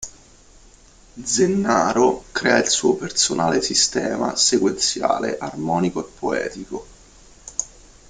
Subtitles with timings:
[1.23, 6.87] Zennaro crea il suo personale sistema sequenziale armonico e poetico.